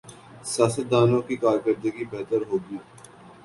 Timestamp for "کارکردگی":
1.43-2.05